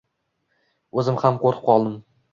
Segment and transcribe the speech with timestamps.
[1.01, 2.01] O`zim ham qo`rqib qoldim